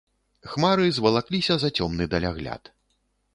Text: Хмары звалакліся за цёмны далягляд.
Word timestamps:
Хмары 0.53 0.87
звалакліся 0.97 1.59
за 1.65 1.69
цёмны 1.77 2.09
далягляд. 2.15 2.63